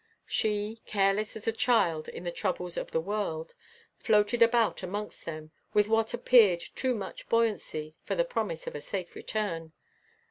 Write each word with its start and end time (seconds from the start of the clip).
She, 0.25 0.79
careless 0.87 1.35
as 1.35 1.47
a 1.47 1.51
child 1.51 2.07
in 2.07 2.23
the 2.23 2.31
troubles 2.31 2.75
of 2.75 2.89
the 2.89 2.99
world, 2.99 3.53
floated 3.99 4.41
about 4.41 4.81
amongst 4.81 5.25
them 5.25 5.51
with 5.75 5.87
what 5.87 6.11
appeared 6.11 6.61
too 6.73 6.95
much 6.95 7.29
buoyancy 7.29 7.93
for 8.01 8.15
the 8.15 8.25
promise 8.25 8.65
of 8.65 8.73
a 8.73 8.81
safe 8.81 9.13
return. 9.13 9.73